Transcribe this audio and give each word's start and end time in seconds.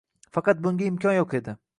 Faqat 0.37 0.63
bunga 0.63 0.87
imkon 0.87 1.15
yo'q 1.19 1.35
edi. 1.41 1.55